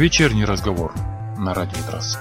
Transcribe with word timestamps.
Вечерний 0.00 0.46
разговор 0.46 0.94
на 1.36 1.52
радио 1.52 1.78
Трасс. 1.82 2.16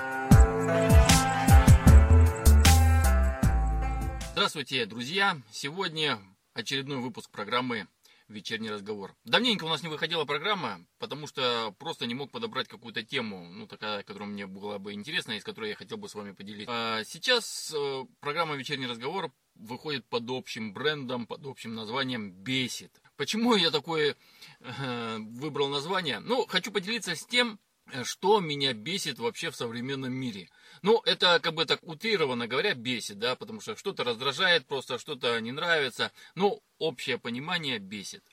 Здравствуйте, 4.33 4.85
друзья! 4.85 5.41
Сегодня 5.49 6.19
очередной 6.53 6.97
выпуск 6.97 7.31
программы 7.31 7.87
«Вечерний 8.27 8.69
разговор». 8.69 9.15
Давненько 9.23 9.63
у 9.63 9.69
нас 9.69 9.81
не 9.81 9.87
выходила 9.87 10.25
программа, 10.25 10.85
потому 10.97 11.25
что 11.25 11.73
просто 11.79 12.05
не 12.05 12.15
мог 12.15 12.31
подобрать 12.31 12.67
какую-то 12.67 13.01
тему, 13.01 13.47
ну, 13.49 13.65
такая, 13.65 14.03
которая 14.03 14.27
мне 14.27 14.45
была 14.45 14.77
бы 14.77 14.91
интересна, 14.91 15.31
и 15.31 15.39
с 15.39 15.45
которой 15.45 15.69
я 15.69 15.75
хотел 15.77 15.97
бы 15.97 16.09
с 16.09 16.15
вами 16.15 16.33
поделиться. 16.33 16.73
А 16.73 17.03
сейчас 17.05 17.73
э, 17.73 18.03
программа 18.19 18.55
«Вечерний 18.55 18.87
разговор» 18.87 19.31
выходит 19.55 20.05
под 20.05 20.29
общим 20.29 20.73
брендом, 20.73 21.25
под 21.27 21.45
общим 21.45 21.75
названием 21.75 22.33
«Бесит». 22.33 23.01
Почему 23.15 23.55
я 23.55 23.71
такое 23.71 24.17
э, 24.59 25.17
выбрал 25.17 25.69
название? 25.69 26.19
Ну, 26.19 26.45
хочу 26.45 26.73
поделиться 26.73 27.15
с 27.15 27.25
тем, 27.25 27.57
что 28.03 28.39
меня 28.39 28.73
бесит 28.73 29.19
вообще 29.19 29.51
в 29.51 29.55
современном 29.55 30.13
мире. 30.13 30.49
Ну, 30.81 31.01
это 31.05 31.39
как 31.41 31.53
бы 31.53 31.65
так 31.65 31.83
утрированно 31.83 32.47
говоря, 32.47 32.73
бесит, 32.73 33.19
да, 33.19 33.35
потому 33.35 33.61
что 33.61 33.75
что-то 33.75 34.03
раздражает, 34.03 34.65
просто 34.65 34.97
что-то 34.97 35.39
не 35.39 35.51
нравится. 35.51 36.11
Ну, 36.35 36.61
общее 36.77 37.17
понимание 37.17 37.79
бесит. 37.79 38.23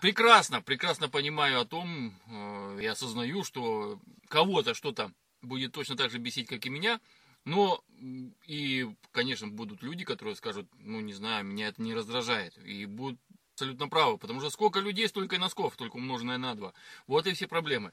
Прекрасно, 0.00 0.60
прекрасно 0.60 1.08
понимаю 1.08 1.60
о 1.60 1.64
том 1.64 2.14
э, 2.26 2.78
и 2.82 2.86
осознаю, 2.86 3.44
что 3.44 3.98
кого-то 4.28 4.74
что-то 4.74 5.12
будет 5.42 5.72
точно 5.72 5.96
так 5.96 6.10
же 6.10 6.18
бесить, 6.18 6.48
как 6.48 6.66
и 6.66 6.70
меня. 6.70 7.00
Но 7.44 7.82
и, 8.46 8.88
конечно, 9.12 9.46
будут 9.46 9.82
люди, 9.82 10.04
которые 10.04 10.34
скажут, 10.34 10.68
ну, 10.80 11.00
не 11.00 11.12
знаю, 11.12 11.44
меня 11.44 11.68
это 11.68 11.80
не 11.80 11.94
раздражает. 11.94 12.58
И 12.58 12.84
будут 12.86 13.20
абсолютно 13.54 13.88
правы, 13.88 14.18
потому 14.18 14.40
что 14.40 14.50
сколько 14.50 14.80
людей, 14.80 15.08
столько 15.08 15.36
и 15.36 15.38
носков, 15.38 15.76
только 15.76 15.96
умноженное 15.96 16.36
на 16.36 16.54
два. 16.54 16.74
Вот 17.06 17.26
и 17.26 17.32
все 17.32 17.46
проблемы. 17.46 17.92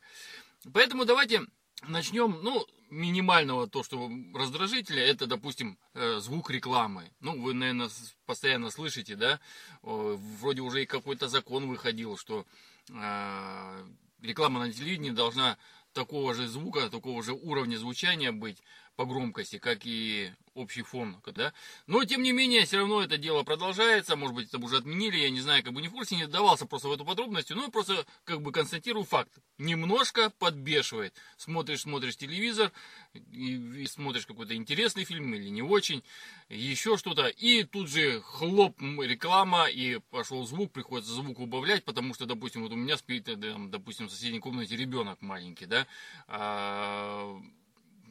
Поэтому 0.71 1.05
давайте 1.05 1.41
начнем, 1.87 2.39
ну, 2.41 2.65
минимального 2.89 3.67
то, 3.67 3.83
что 3.83 4.09
раздражителя, 4.33 5.03
это, 5.03 5.25
допустим, 5.25 5.77
э, 5.93 6.19
звук 6.19 6.51
рекламы. 6.51 7.11
Ну, 7.19 7.41
вы, 7.41 7.53
наверное, 7.53 7.89
постоянно 8.25 8.69
слышите, 8.69 9.15
да, 9.15 9.39
вроде 9.81 10.61
уже 10.61 10.83
и 10.83 10.85
какой-то 10.85 11.27
закон 11.27 11.67
выходил, 11.67 12.17
что 12.17 12.45
э, 12.89 13.87
реклама 14.21 14.59
на 14.59 14.71
телевидении 14.71 15.09
должна 15.09 15.57
такого 15.93 16.33
же 16.33 16.47
звука, 16.47 16.89
такого 16.89 17.23
же 17.23 17.33
уровня 17.33 17.77
звучания 17.77 18.31
быть, 18.31 18.61
по 18.95 19.05
громкости, 19.05 19.57
как 19.57 19.85
и 19.85 20.31
общий 20.53 20.83
фон, 20.83 21.17
да. 21.33 21.51
Но, 21.87 22.03
тем 22.05 22.21
не 22.21 22.31
менее, 22.31 22.65
все 22.65 22.77
равно 22.77 23.01
это 23.01 23.17
дело 23.17 23.43
продолжается, 23.43 24.15
может 24.15 24.35
быть, 24.35 24.49
это 24.49 24.59
уже 24.59 24.77
отменили, 24.77 25.17
я 25.17 25.29
не 25.31 25.41
знаю, 25.41 25.63
как 25.63 25.73
бы 25.73 25.81
не 25.81 25.87
в 25.87 25.91
курсе, 25.93 26.15
не 26.15 26.27
давался 26.27 26.65
просто 26.65 26.89
в 26.89 26.93
эту 26.93 27.03
подробность, 27.03 27.49
но 27.49 27.69
просто, 27.69 28.05
как 28.23 28.41
бы, 28.41 28.51
констатирую 28.51 29.03
факт. 29.03 29.31
Немножко 29.57 30.29
подбешивает. 30.29 31.15
Смотришь, 31.37 31.81
смотришь 31.81 32.17
телевизор, 32.17 32.71
и, 33.13 33.55
и 33.83 33.87
смотришь 33.87 34.27
какой-то 34.27 34.55
интересный 34.55 35.05
фильм 35.05 35.33
или 35.33 35.49
не 35.49 35.63
очень, 35.63 36.03
еще 36.49 36.97
что-то, 36.97 37.27
и 37.27 37.63
тут 37.63 37.89
же 37.89 38.21
хлоп, 38.21 38.79
реклама, 38.81 39.65
и 39.65 39.99
пошел 40.11 40.45
звук, 40.45 40.71
приходится 40.71 41.13
звук 41.13 41.39
убавлять, 41.39 41.83
потому 41.83 42.13
что, 42.13 42.25
допустим, 42.25 42.61
вот 42.61 42.71
у 42.71 42.75
меня 42.75 42.97
спит, 42.97 43.27
э, 43.27 43.35
допустим, 43.35 44.07
в 44.07 44.11
соседней 44.11 44.39
комнате 44.39 44.75
ребенок 44.75 45.21
маленький, 45.21 45.65
да, 45.65 45.87
а, 46.27 47.41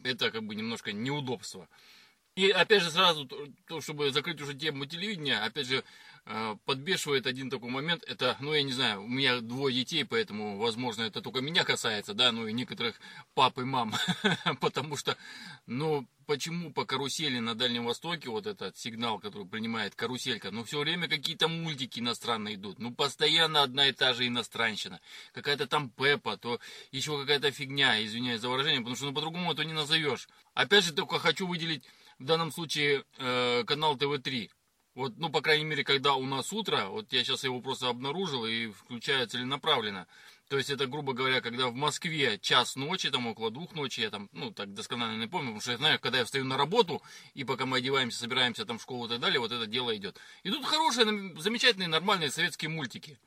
это 0.04 0.30
как 0.30 0.44
бы 0.44 0.54
немножко 0.54 0.92
неудобство. 0.92 1.68
И 2.34 2.48
опять 2.50 2.82
же 2.82 2.90
сразу, 2.90 3.26
то, 3.66 3.80
чтобы 3.80 4.10
закрыть 4.10 4.40
уже 4.40 4.54
тему 4.54 4.86
телевидения, 4.86 5.38
опять 5.38 5.66
же, 5.66 5.84
подбешивает 6.66 7.26
один 7.26 7.50
такой 7.50 7.70
момент, 7.70 8.04
это, 8.06 8.36
ну 8.40 8.54
я 8.54 8.62
не 8.62 8.72
знаю, 8.72 9.02
у 9.02 9.08
меня 9.08 9.40
двое 9.40 9.74
детей, 9.74 10.04
поэтому, 10.04 10.56
возможно, 10.56 11.02
это 11.02 11.20
только 11.20 11.40
меня 11.40 11.64
касается, 11.64 12.14
да, 12.14 12.30
ну 12.30 12.46
и 12.46 12.52
некоторых 12.52 13.00
пап 13.34 13.58
и 13.58 13.64
мам, 13.64 13.92
потому 14.60 14.96
что, 14.96 15.16
ну, 15.66 16.06
почему 16.26 16.72
по 16.72 16.84
карусели 16.84 17.40
на 17.40 17.54
Дальнем 17.54 17.86
Востоке, 17.86 18.30
вот 18.30 18.46
этот 18.46 18.76
сигнал, 18.78 19.18
который 19.18 19.46
принимает 19.46 19.94
каруселька, 19.94 20.50
ну 20.50 20.64
все 20.64 20.78
время 20.78 21.08
какие-то 21.08 21.48
мультики 21.48 22.00
иностранные 22.00 22.54
идут, 22.54 22.78
ну 22.78 22.94
постоянно 22.94 23.62
одна 23.62 23.88
и 23.88 23.92
та 23.92 24.14
же 24.14 24.26
иностранщина, 24.26 25.00
какая-то 25.32 25.66
там 25.66 25.90
Пеппа, 25.90 26.36
то 26.36 26.60
еще 26.92 27.20
какая-то 27.20 27.50
фигня, 27.50 28.02
извиняюсь 28.04 28.40
за 28.40 28.48
выражение, 28.48 28.80
потому 28.80 28.96
что 28.96 29.06
ну 29.06 29.12
по-другому 29.12 29.52
это 29.52 29.64
не 29.64 29.72
назовешь. 29.72 30.28
Опять 30.54 30.84
же, 30.84 30.92
только 30.92 31.18
хочу 31.18 31.46
выделить 31.46 31.84
в 32.18 32.24
данном 32.24 32.52
случае 32.52 33.04
э, 33.18 33.64
канал 33.64 33.96
ТВ-3. 33.96 34.50
Вот, 34.94 35.14
ну, 35.16 35.30
по 35.30 35.40
крайней 35.40 35.64
мере, 35.64 35.84
когда 35.84 36.14
у 36.14 36.26
нас 36.26 36.52
утро, 36.52 36.86
вот 36.86 37.12
я 37.12 37.24
сейчас 37.24 37.44
его 37.44 37.60
просто 37.62 37.88
обнаружил 37.88 38.44
и 38.44 38.66
включаю 38.66 39.26
целенаправленно. 39.26 40.06
То 40.48 40.58
есть 40.58 40.68
это, 40.68 40.86
грубо 40.86 41.14
говоря, 41.14 41.40
когда 41.40 41.68
в 41.68 41.74
Москве 41.74 42.38
час 42.38 42.76
ночи, 42.76 43.10
там 43.10 43.26
около 43.26 43.50
двух 43.50 43.74
ночи, 43.74 44.00
я 44.00 44.10
там, 44.10 44.28
ну, 44.32 44.50
так 44.50 44.74
досконально 44.74 45.18
не 45.18 45.28
помню, 45.28 45.46
потому 45.46 45.62
что 45.62 45.70
я 45.72 45.78
знаю, 45.78 45.98
когда 45.98 46.18
я 46.18 46.26
встаю 46.26 46.44
на 46.44 46.58
работу, 46.58 47.02
и 47.32 47.42
пока 47.44 47.64
мы 47.64 47.78
одеваемся, 47.78 48.18
собираемся 48.18 48.66
там 48.66 48.78
в 48.78 48.82
школу 48.82 49.06
и 49.06 49.08
так 49.08 49.20
далее, 49.20 49.40
вот 49.40 49.50
это 49.50 49.66
дело 49.66 49.96
идет. 49.96 50.18
И 50.42 50.50
тут 50.50 50.66
хорошие, 50.66 51.06
замечательные, 51.40 51.88
нормальные 51.88 52.30
советские 52.30 52.68
мультики. 52.68 53.18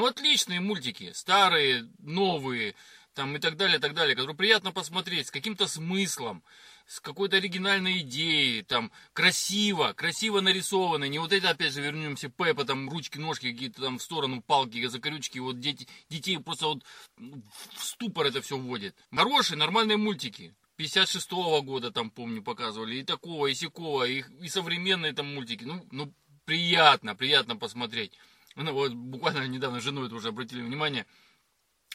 Ну, 0.00 0.06
отличные 0.06 0.60
мультики, 0.60 1.12
старые, 1.12 1.86
новые, 1.98 2.74
там 3.18 3.34
и 3.34 3.40
так 3.40 3.56
далее, 3.56 3.78
и 3.78 3.80
так 3.80 3.94
далее, 3.94 4.14
которые 4.14 4.36
приятно 4.36 4.70
посмотреть, 4.70 5.26
с 5.26 5.30
каким-то 5.32 5.66
смыслом 5.66 6.44
с 6.86 7.00
какой-то 7.00 7.36
оригинальной 7.36 7.98
идеей, 7.98 8.62
там, 8.62 8.92
красиво, 9.12 9.92
красиво 9.92 10.40
нарисовано, 10.40 11.04
не 11.04 11.18
вот 11.18 11.32
это, 11.32 11.50
опять 11.50 11.72
же, 11.72 11.82
вернемся, 11.82 12.28
Пеппа, 12.28 12.64
там, 12.64 12.88
ручки-ножки 12.88 13.50
какие-то 13.50 13.82
там 13.82 13.98
в 13.98 14.02
сторону, 14.02 14.40
палки, 14.40 14.86
закорючки, 14.86 15.40
вот 15.40 15.58
дети, 15.58 15.88
детей 16.08 16.38
просто 16.38 16.68
вот 16.68 16.84
в 17.16 17.84
ступор 17.84 18.26
это 18.26 18.40
все 18.40 18.56
вводит. 18.56 18.94
Хорошие, 19.12 19.58
нормальные 19.58 19.96
мультики. 19.96 20.54
56-го 20.78 21.60
года 21.62 21.90
там, 21.90 22.10
помню, 22.10 22.40
показывали, 22.40 23.00
и 23.00 23.02
такого, 23.02 23.48
и 23.48 23.54
сякого, 23.54 24.04
и, 24.04 24.22
и 24.40 24.48
современные 24.48 25.12
там 25.12 25.34
мультики. 25.34 25.64
Ну, 25.64 25.84
ну, 25.90 26.14
приятно, 26.44 27.16
приятно 27.16 27.56
посмотреть. 27.56 28.12
Ну, 28.54 28.72
вот 28.72 28.94
буквально 28.94 29.48
недавно 29.48 29.80
с 29.80 29.84
женой 29.84 30.06
это 30.06 30.14
уже 30.14 30.28
обратили 30.28 30.62
внимание, 30.62 31.04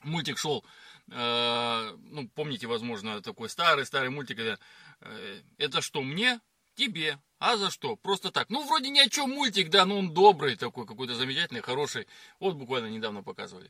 мультик 0.04 0.38
шел 0.38 0.64
Э, 1.12 1.96
ну, 2.10 2.30
помните, 2.30 2.68
возможно, 2.68 3.22
такой 3.22 3.50
старый-старый 3.50 4.10
мультик, 4.10 4.38
когда 4.38 4.58
э, 5.02 5.42
это 5.58 5.82
что, 5.82 6.02
мне? 6.02 6.40
Тебе. 6.76 7.20
А 7.40 7.58
за 7.58 7.70
что? 7.70 7.96
Просто 7.96 8.32
так. 8.32 8.50
Ну, 8.50 8.66
вроде 8.66 8.90
ни 8.90 9.00
о 9.00 9.10
чем 9.10 9.32
мультик, 9.32 9.70
да, 9.70 9.86
но 9.86 10.00
он 10.00 10.14
добрый 10.14 10.56
такой, 10.56 10.88
какой-то 10.88 11.14
замечательный, 11.14 11.62
хороший. 11.62 12.08
Вот 12.40 12.56
буквально 12.56 12.88
недавно 12.88 13.22
показывали. 13.22 13.70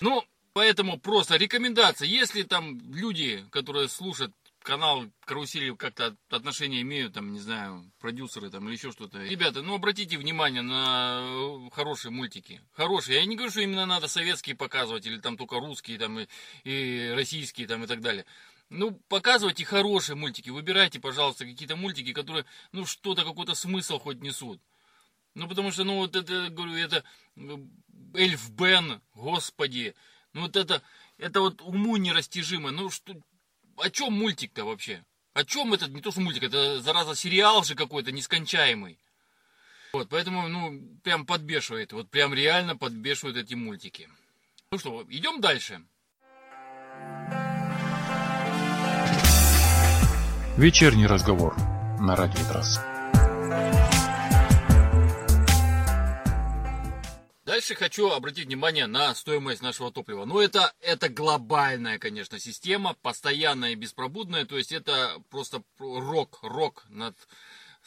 Ну, 0.00 0.24
поэтому 0.54 0.98
просто 0.98 1.36
рекомендация. 1.36 2.06
Если 2.06 2.42
там 2.42 2.78
люди, 2.94 3.44
которые 3.50 3.88
слушают 3.88 4.34
канал 4.62 5.04
карусели 5.20 5.74
как-то 5.74 6.16
отношения 6.30 6.82
имеют, 6.82 7.14
там, 7.14 7.32
не 7.32 7.40
знаю, 7.40 7.90
продюсеры 8.00 8.50
там 8.50 8.66
или 8.66 8.76
еще 8.76 8.92
что-то. 8.92 9.22
Ребята, 9.22 9.62
ну 9.62 9.74
обратите 9.74 10.18
внимание 10.18 10.62
на 10.62 11.20
э, 11.22 11.70
хорошие 11.72 12.10
мультики. 12.10 12.60
Хорошие. 12.72 13.18
Я 13.18 13.26
не 13.26 13.36
говорю, 13.36 13.50
что 13.50 13.60
именно 13.60 13.86
надо 13.86 14.08
советские 14.08 14.56
показывать, 14.56 15.06
или 15.06 15.18
там 15.18 15.36
только 15.36 15.58
русские, 15.58 15.98
там, 15.98 16.18
и, 16.18 16.26
и 16.64 17.12
российские, 17.14 17.66
там, 17.66 17.84
и 17.84 17.86
так 17.86 18.00
далее. 18.00 18.24
Ну, 18.70 18.92
показывайте 19.08 19.64
хорошие 19.64 20.16
мультики. 20.16 20.50
Выбирайте, 20.50 21.00
пожалуйста, 21.00 21.46
какие-то 21.46 21.76
мультики, 21.76 22.12
которые, 22.12 22.44
ну, 22.72 22.84
что-то, 22.84 23.24
какой-то 23.24 23.54
смысл 23.54 23.98
хоть 23.98 24.20
несут. 24.20 24.60
Ну, 25.34 25.48
потому 25.48 25.70
что, 25.70 25.84
ну, 25.84 25.96
вот 25.96 26.16
это, 26.16 26.48
говорю, 26.50 26.74
это 26.74 27.04
э, 27.36 27.56
Эльф 28.14 28.50
Бен, 28.50 29.00
господи. 29.14 29.94
Ну, 30.34 30.42
вот 30.42 30.56
это, 30.56 30.82
это 31.16 31.40
вот 31.40 31.62
уму 31.62 31.96
нерастяжимо. 31.96 32.70
Ну, 32.70 32.90
что, 32.90 33.14
о 33.80 33.90
чем 33.90 34.12
мультик-то 34.12 34.64
вообще? 34.64 35.04
О 35.34 35.44
чем 35.44 35.72
этот, 35.72 35.90
не 35.90 36.00
то 36.00 36.10
что 36.10 36.20
мультик, 36.20 36.42
это, 36.42 36.80
зараза, 36.80 37.14
сериал 37.14 37.64
же 37.64 37.74
какой-то 37.74 38.12
нескончаемый. 38.12 38.98
Вот, 39.92 40.08
поэтому, 40.08 40.48
ну, 40.48 40.80
прям 41.02 41.24
подбешивает, 41.24 41.92
вот 41.92 42.10
прям 42.10 42.34
реально 42.34 42.76
подбешивают 42.76 43.36
эти 43.36 43.54
мультики. 43.54 44.08
Ну 44.70 44.78
что, 44.78 45.04
идем 45.08 45.40
дальше. 45.40 45.82
Вечерний 50.56 51.06
разговор 51.06 51.56
на 52.00 52.16
радио 52.16 52.44
Трасс. 52.48 52.80
Дальше 57.58 57.74
хочу 57.74 58.10
обратить 58.10 58.46
внимание 58.46 58.86
на 58.86 59.12
стоимость 59.16 59.62
нашего 59.62 59.90
топлива. 59.90 60.24
Ну, 60.24 60.38
это, 60.38 60.72
это 60.80 61.08
глобальная, 61.08 61.98
конечно, 61.98 62.38
система, 62.38 62.94
постоянная 63.02 63.72
и 63.72 63.74
беспробудная. 63.74 64.44
То 64.44 64.56
есть, 64.56 64.70
это 64.70 65.20
просто 65.28 65.64
рок, 65.80 66.38
рок 66.42 66.84
над 66.88 67.16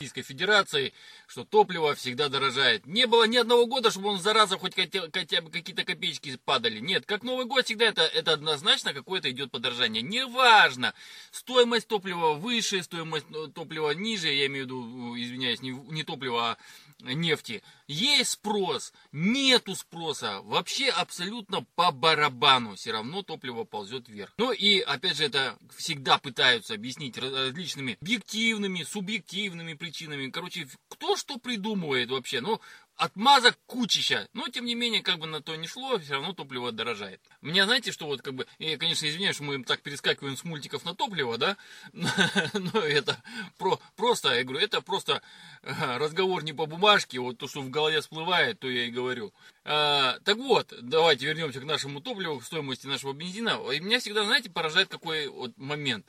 Российской 0.01 0.23
Федерацией, 0.23 0.93
что 1.27 1.45
топливо 1.45 1.93
всегда 1.93 2.27
дорожает. 2.27 2.87
Не 2.87 3.05
было 3.05 3.25
ни 3.27 3.37
одного 3.37 3.67
года, 3.67 3.91
чтобы 3.91 4.09
он 4.09 4.19
зараза 4.19 4.57
хоть 4.57 4.73
хотя, 4.73 5.01
хотя 5.13 5.41
бы 5.41 5.51
какие-то 5.51 5.83
копеечки 5.83 6.35
падали. 6.43 6.79
Нет, 6.79 7.05
как 7.05 7.21
Новый 7.21 7.45
год 7.45 7.65
всегда 7.65 7.85
это, 7.85 8.01
это 8.01 8.33
однозначно 8.33 8.93
какое-то 8.93 9.29
идет 9.29 9.51
подорожание. 9.51 10.01
Неважно, 10.01 10.95
стоимость 11.29 11.87
топлива 11.87 12.33
выше, 12.33 12.81
стоимость 12.81 13.27
э, 13.29 13.49
топлива 13.53 13.91
ниже, 13.91 14.29
я 14.29 14.47
имею 14.47 14.65
в 14.65 14.67
виду, 14.67 15.15
извиняюсь, 15.19 15.61
не, 15.61 15.69
не 15.69 16.03
топлива, 16.03 16.57
а 17.03 17.13
нефти. 17.13 17.61
Есть 17.87 18.31
спрос, 18.31 18.93
нету 19.11 19.75
спроса, 19.75 20.41
вообще 20.43 20.89
абсолютно 20.89 21.65
по 21.75 21.91
барабану, 21.91 22.75
все 22.75 22.91
равно 22.91 23.21
топливо 23.21 23.65
ползет 23.65 24.07
вверх. 24.07 24.33
Ну 24.37 24.51
и 24.51 24.79
опять 24.79 25.17
же 25.17 25.25
это 25.25 25.57
всегда 25.75 26.17
пытаются 26.17 26.73
объяснить 26.73 27.17
различными 27.17 27.97
объективными, 28.01 28.83
субъективными 28.83 29.73
причинами. 29.73 29.90
Короче, 30.31 30.67
кто 30.89 31.15
что 31.15 31.37
придумывает 31.37 32.09
вообще, 32.09 32.41
ну 32.41 32.59
отмазок 33.01 33.57
кучища. 33.65 34.27
Но, 34.33 34.47
тем 34.49 34.65
не 34.65 34.75
менее, 34.75 35.01
как 35.01 35.17
бы 35.17 35.25
на 35.25 35.41
то 35.41 35.55
не 35.55 35.67
шло, 35.67 35.97
все 35.97 36.13
равно 36.13 36.33
топливо 36.33 36.71
дорожает. 36.71 37.19
Меня, 37.41 37.65
знаете, 37.65 37.91
что 37.91 38.05
вот 38.05 38.21
как 38.21 38.35
бы, 38.35 38.45
я, 38.59 38.77
конечно, 38.77 39.07
извиняюсь, 39.07 39.35
что 39.35 39.43
мы 39.43 39.63
так 39.63 39.81
перескакиваем 39.81 40.37
с 40.37 40.43
мультиков 40.43 40.85
на 40.85 40.93
топливо, 40.93 41.37
да, 41.39 41.57
но 41.93 42.79
это 42.79 43.21
про, 43.57 43.79
просто, 43.95 44.35
я 44.35 44.43
говорю, 44.43 44.63
это 44.63 44.81
просто 44.81 45.23
разговор 45.63 46.43
не 46.43 46.53
по 46.53 46.67
бумажке, 46.67 47.19
вот 47.19 47.39
то, 47.39 47.47
что 47.47 47.61
в 47.61 47.71
голове 47.71 48.01
всплывает, 48.01 48.59
то 48.59 48.69
я 48.69 48.85
и 48.85 48.91
говорю. 48.91 49.33
А, 49.63 50.19
так 50.23 50.37
вот, 50.37 50.73
давайте 50.81 51.25
вернемся 51.25 51.59
к 51.59 51.65
нашему 51.65 52.01
топливу, 52.01 52.39
к 52.39 52.43
стоимости 52.43 52.85
нашего 52.85 53.13
бензина. 53.13 53.59
И 53.71 53.79
меня 53.79 53.99
всегда, 53.99 54.25
знаете, 54.25 54.49
поражает 54.49 54.89
какой 54.89 55.27
вот 55.27 55.57
момент. 55.57 56.05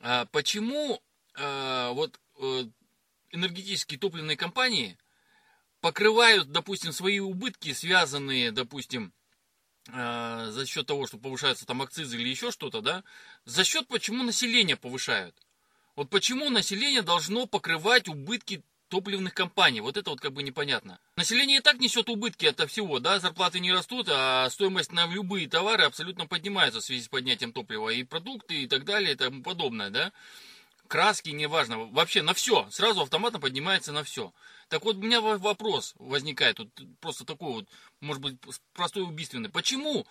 А, 0.00 0.24
почему 0.26 1.02
а, 1.34 1.92
вот 1.92 2.18
э, 2.38 2.64
энергетические 3.30 3.98
топливные 3.98 4.36
компании 4.36 4.98
покрывают, 5.80 6.50
допустим, 6.50 6.92
свои 6.92 7.18
убытки, 7.18 7.72
связанные, 7.72 8.50
допустим, 8.50 9.12
э, 9.88 10.48
за 10.50 10.66
счет 10.66 10.86
того, 10.86 11.06
что 11.06 11.18
повышаются 11.18 11.66
там 11.66 11.82
акцизы 11.82 12.16
или 12.16 12.28
еще 12.28 12.50
что-то, 12.50 12.80
да, 12.80 13.04
за 13.44 13.64
счет 13.64 13.86
почему 13.88 14.22
население 14.22 14.76
повышают. 14.76 15.36
Вот 15.94 16.10
почему 16.10 16.50
население 16.50 17.02
должно 17.02 17.46
покрывать 17.46 18.08
убытки 18.08 18.62
топливных 18.88 19.34
компаний. 19.34 19.80
Вот 19.80 19.96
это 19.96 20.10
вот 20.10 20.20
как 20.20 20.32
бы 20.32 20.42
непонятно. 20.42 21.00
Население 21.16 21.58
и 21.58 21.60
так 21.60 21.78
несет 21.78 22.08
убытки 22.08 22.46
от 22.46 22.70
всего, 22.70 23.00
да, 23.00 23.18
зарплаты 23.18 23.60
не 23.60 23.72
растут, 23.72 24.08
а 24.10 24.48
стоимость 24.50 24.92
на 24.92 25.06
любые 25.06 25.48
товары 25.48 25.84
абсолютно 25.84 26.26
поднимается 26.26 26.80
в 26.80 26.84
связи 26.84 27.02
с 27.02 27.08
поднятием 27.08 27.52
топлива, 27.52 27.90
и 27.90 28.04
продукты, 28.04 28.62
и 28.62 28.66
так 28.66 28.84
далее, 28.84 29.12
и 29.12 29.16
тому 29.16 29.42
подобное, 29.42 29.90
да. 29.90 30.12
Краски, 30.86 31.30
неважно, 31.30 31.86
вообще 31.86 32.22
на 32.22 32.34
все, 32.34 32.68
сразу 32.70 33.02
автоматом 33.02 33.40
поднимается 33.40 33.92
на 33.92 34.04
все. 34.04 34.32
Так 34.68 34.84
вот, 34.84 34.96
у 34.96 35.00
меня 35.00 35.20
вопрос 35.20 35.94
возникает, 35.98 36.58
вот 36.58 36.68
просто 37.00 37.24
такой 37.24 37.52
вот, 37.52 37.68
может 38.00 38.22
быть, 38.22 38.38
простой 38.72 39.02
убийственный. 39.02 39.50
Почему 39.50 40.06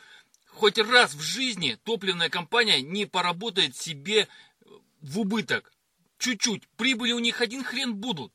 хоть 0.48 0.77
раз 0.77 1.13
в 1.13 1.22
жизни 1.22 1.77
топливная 1.83 2.30
компания 2.30 2.81
не 2.81 3.06
поработает 3.06 3.75
себе 3.75 4.22
э, 4.22 4.66
в 5.01 5.19
убыток? 5.19 5.72
Чуть-чуть. 6.18 6.68
Прибыли 6.77 7.12
у 7.12 7.19
них 7.19 7.42
один 7.42 7.63
хрен 7.63 7.95
будут. 7.95 8.33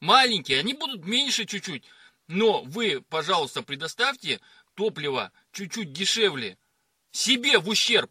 Маленькие, 0.00 0.60
они 0.60 0.74
будут 0.74 1.04
меньше 1.04 1.46
чуть-чуть. 1.46 1.84
Но 2.26 2.62
вы, 2.62 3.00
пожалуйста, 3.08 3.62
предоставьте 3.62 4.40
топливо 4.74 5.32
чуть-чуть 5.52 5.92
дешевле. 5.92 6.58
Себе 7.12 7.58
в 7.58 7.68
ущерб. 7.68 8.10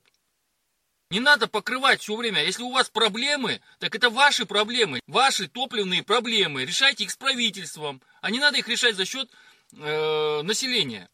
Не 1.12 1.20
надо 1.20 1.48
покрывать 1.48 2.02
все 2.02 2.16
время. 2.16 2.44
Если 2.44 2.64
у 2.64 2.72
вас 2.72 2.90
проблемы, 2.90 3.62
так 3.80 3.94
это 3.94 4.10
ваши 4.10 4.46
проблемы, 4.46 5.00
ваши 5.06 5.48
топливные 5.48 6.04
проблемы. 6.04 6.66
Решайте 6.66 7.04
их 7.04 7.12
с 7.12 7.18
правительством, 7.18 8.02
а 8.22 8.32
не 8.32 8.40
надо 8.40 8.58
их 8.58 8.68
решать 8.68 8.96
за 8.96 9.06
счет 9.06 9.30
э, 9.74 10.42
населения. 10.42 11.10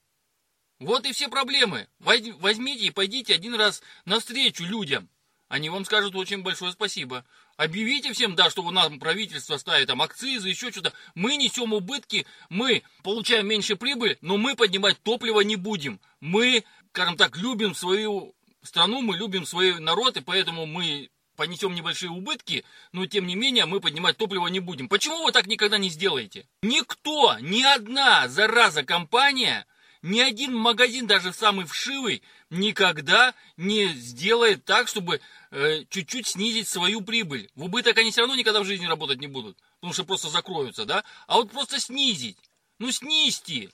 Вот 0.80 1.06
и 1.06 1.12
все 1.12 1.28
проблемы. 1.28 1.88
Возьмите 2.00 2.86
и 2.86 2.92
пойдите 2.92 3.36
один 3.36 3.56
раз 3.56 3.84
навстречу 4.06 4.64
людям. 4.64 5.10
Они 5.50 5.70
вам 5.70 5.84
скажут 5.84 6.16
очень 6.16 6.42
большое 6.42 6.72
спасибо. 6.72 7.26
Объявите 7.58 8.14
всем, 8.14 8.36
да, 8.36 8.50
что 8.50 8.64
у 8.64 8.72
нас 8.72 8.90
правительство 8.98 9.58
ставит 9.58 9.88
там 9.88 10.02
акцизы, 10.02 10.48
еще 10.48 10.72
что-то. 10.72 10.94
Мы 11.14 11.36
несем 11.36 11.74
убытки, 11.74 12.26
мы 12.50 12.84
получаем 13.04 13.48
меньше 13.48 13.76
прибыль, 13.76 14.18
но 14.22 14.38
мы 14.38 14.56
поднимать 14.56 15.04
топливо 15.04 15.42
не 15.42 15.58
будем. 15.58 16.00
Мы, 16.22 16.64
скажем 16.94 17.18
так, 17.18 17.36
любим 17.36 17.76
свою 17.76 18.34
страну, 18.64 19.02
мы 19.02 19.18
любим 19.18 19.46
свой 19.46 19.80
народ, 19.80 20.18
и 20.18 20.22
поэтому 20.22 20.66
мы 20.66 21.10
понесем 21.36 21.74
небольшие 21.74 22.12
убытки, 22.12 22.64
но 22.92 23.06
тем 23.06 23.26
не 23.26 23.36
менее 23.36 23.66
мы 23.66 23.80
поднимать 23.80 24.18
топливо 24.18 24.48
не 24.48 24.60
будем. 24.60 24.88
Почему 24.88 25.24
вы 25.24 25.32
так 25.32 25.48
никогда 25.48 25.78
не 25.78 25.90
сделаете? 25.90 26.48
Никто, 26.62 27.38
ни 27.40 27.64
одна 27.64 28.28
зараза 28.28 28.84
компания, 28.84 29.66
ни 30.02 30.20
один 30.20 30.56
магазин, 30.56 31.08
даже 31.08 31.34
самый 31.34 31.66
вшивый, 31.66 32.22
никогда 32.50 33.34
не 33.58 33.88
сделает 33.88 34.66
так, 34.66 34.88
чтобы 34.88 35.22
э, 35.52 35.84
чуть-чуть 35.90 36.28
снизить 36.28 36.68
свою 36.68 37.02
прибыль. 37.02 37.50
В 37.56 37.64
убыток 37.64 37.98
они 37.98 38.12
все 38.12 38.22
равно 38.22 38.36
никогда 38.36 38.62
в 38.62 38.66
жизни 38.66 38.86
работать 38.86 39.20
не 39.20 39.28
будут, 39.28 39.58
потому 39.80 39.94
что 39.94 40.04
просто 40.04 40.30
закроются, 40.30 40.86
да? 40.86 41.04
А 41.28 41.38
вот 41.38 41.52
просто 41.52 41.80
снизить, 41.80 42.38
ну 42.80 42.92
снизьте. 42.92 43.70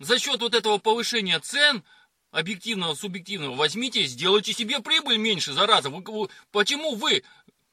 За 0.00 0.18
счет 0.18 0.40
вот 0.40 0.54
этого 0.54 0.78
повышения 0.78 1.38
цен 1.38 1.84
объективного, 2.34 2.94
субъективного, 2.94 3.54
возьмите, 3.54 4.04
сделайте 4.04 4.52
себе 4.52 4.80
прибыль 4.80 5.18
меньше, 5.18 5.52
зараза. 5.52 5.88
Вы, 5.88 6.02
вы, 6.02 6.28
почему 6.50 6.96
вы 6.96 7.22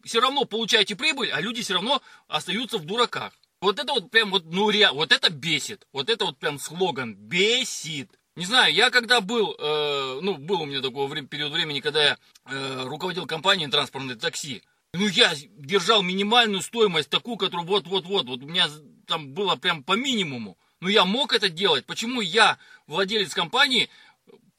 все 0.03 0.21
равно 0.21 0.45
получаете 0.45 0.95
прибыль, 0.95 1.31
а 1.31 1.41
люди 1.41 1.63
все 1.63 1.73
равно 1.73 2.01
остаются 2.27 2.77
в 2.77 2.85
дураках? 2.85 3.33
Вот 3.59 3.79
это 3.79 3.93
вот 3.93 4.11
прям 4.11 4.31
вот, 4.31 4.45
ну, 4.45 4.69
ре, 4.69 4.91
вот 4.91 5.11
это 5.11 5.31
бесит. 5.31 5.87
Вот 5.91 6.09
это 6.09 6.25
вот 6.25 6.37
прям 6.37 6.59
слоган 6.59 7.15
бесит. 7.15 8.09
Не 8.35 8.45
знаю, 8.45 8.73
я 8.73 8.91
когда 8.91 9.19
был, 9.19 9.55
э, 9.57 10.19
ну, 10.21 10.37
был 10.37 10.61
у 10.61 10.65
меня 10.65 10.81
такой 10.81 11.07
время, 11.07 11.27
период 11.27 11.51
времени, 11.51 11.79
когда 11.79 12.03
я 12.03 12.17
э, 12.45 12.83
руководил 12.85 13.25
компанией 13.25 13.69
транспортной 13.69 14.15
такси. 14.15 14.63
Ну, 14.93 15.07
я 15.07 15.33
держал 15.57 16.01
минимальную 16.01 16.61
стоимость, 16.61 17.09
такую, 17.09 17.37
которую 17.37 17.67
вот-вот-вот, 17.67 18.27
вот 18.27 18.43
у 18.43 18.47
меня 18.47 18.67
там 19.07 19.33
было 19.33 19.55
прям 19.55 19.83
по 19.83 19.93
минимуму. 19.93 20.57
Но 20.81 20.89
я 20.89 21.05
мог 21.05 21.33
это 21.33 21.49
делать. 21.49 21.85
Почему 21.85 22.21
я, 22.21 22.57
владелец 22.87 23.33
компании, 23.33 23.89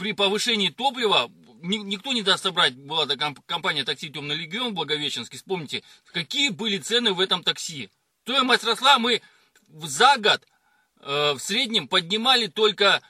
при 0.02 0.14
повышении 0.14 0.68
топлива 0.68 1.30
никто 1.62 2.12
не 2.12 2.22
даст 2.22 2.42
собрать, 2.42 2.74
была 2.74 3.06
такая 3.06 3.36
компания 3.46 3.84
такси 3.84 4.10
«Темный 4.10 4.34
легион» 4.34 4.72
в 4.72 4.74
Благовещенске, 4.74 5.36
вспомните, 5.36 5.84
какие 6.06 6.48
были 6.48 6.78
цены 6.78 7.12
в 7.12 7.20
этом 7.20 7.44
такси. 7.44 7.88
Стоимость 8.24 8.64
росла, 8.64 8.98
мы 8.98 9.22
за 9.68 10.16
год 10.16 10.42
э, 10.98 11.34
в 11.34 11.38
среднем 11.38 11.86
поднимали 11.86 12.48
только 12.48 13.00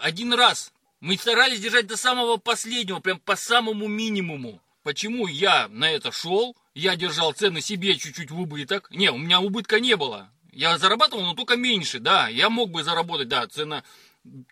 один 0.00 0.32
раз. 0.32 0.72
Мы 0.98 1.16
старались 1.16 1.60
держать 1.60 1.86
до 1.86 1.96
самого 1.96 2.38
последнего, 2.38 2.98
прям 2.98 3.20
по 3.20 3.36
самому 3.36 3.86
минимуму. 3.86 4.60
Почему 4.82 5.28
я 5.28 5.68
на 5.68 5.88
это 5.88 6.10
шел, 6.10 6.56
я 6.74 6.96
держал 6.96 7.34
цены 7.34 7.60
себе 7.60 7.94
чуть-чуть 7.94 8.32
в 8.32 8.40
убыток. 8.40 8.90
Не, 8.90 9.12
у 9.12 9.16
меня 9.16 9.40
убытка 9.40 9.78
не 9.78 9.94
было. 9.94 10.28
Я 10.50 10.76
зарабатывал, 10.76 11.22
но 11.22 11.34
только 11.34 11.54
меньше, 11.54 12.00
да. 12.00 12.26
Я 12.26 12.50
мог 12.50 12.70
бы 12.70 12.82
заработать, 12.82 13.28
да, 13.28 13.46
цена 13.46 13.84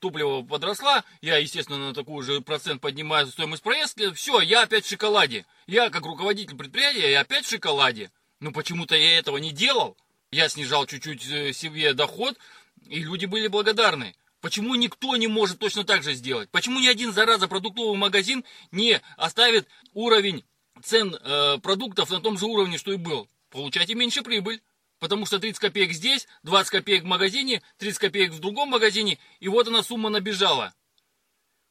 топливо 0.00 0.42
подросла, 0.42 1.04
я, 1.20 1.36
естественно, 1.38 1.78
на 1.78 1.94
такой 1.94 2.22
же 2.24 2.40
процент 2.40 2.80
поднимаю 2.80 3.26
стоимость 3.26 3.62
проездки, 3.62 4.12
все, 4.12 4.40
я 4.40 4.62
опять 4.62 4.84
в 4.84 4.88
шоколаде. 4.88 5.46
Я, 5.66 5.90
как 5.90 6.04
руководитель 6.04 6.56
предприятия, 6.56 7.10
я 7.10 7.20
опять 7.20 7.44
в 7.44 7.50
шоколаде. 7.50 8.10
Но 8.40 8.52
почему-то 8.52 8.96
я 8.96 9.18
этого 9.18 9.36
не 9.38 9.52
делал. 9.52 9.96
Я 10.30 10.48
снижал 10.48 10.86
чуть-чуть 10.86 11.26
э, 11.30 11.52
себе 11.52 11.92
доход, 11.92 12.38
и 12.86 13.00
люди 13.02 13.26
были 13.26 13.48
благодарны. 13.48 14.14
Почему 14.40 14.74
никто 14.74 15.16
не 15.16 15.26
может 15.26 15.58
точно 15.58 15.84
так 15.84 16.02
же 16.02 16.14
сделать? 16.14 16.48
Почему 16.50 16.80
ни 16.80 16.86
один, 16.86 17.12
зараза, 17.12 17.46
продуктовый 17.46 17.98
магазин 17.98 18.44
не 18.70 19.00
оставит 19.16 19.68
уровень 19.92 20.44
цен 20.82 21.14
э, 21.14 21.58
продуктов 21.58 22.10
на 22.10 22.20
том 22.20 22.38
же 22.38 22.46
уровне, 22.46 22.78
что 22.78 22.92
и 22.92 22.96
был? 22.96 23.28
Получайте 23.50 23.94
меньше 23.94 24.22
прибыль. 24.22 24.62
Потому 25.00 25.24
что 25.26 25.40
30 25.40 25.58
копеек 25.58 25.92
здесь, 25.92 26.28
20 26.44 26.70
копеек 26.70 27.02
в 27.02 27.06
магазине, 27.06 27.62
30 27.78 27.98
копеек 27.98 28.32
в 28.32 28.38
другом 28.38 28.68
магазине, 28.68 29.18
и 29.40 29.48
вот 29.48 29.66
она 29.66 29.82
сумма 29.82 30.10
набежала. 30.10 30.74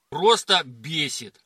Просто 0.09 0.63
бесит. 0.65 1.39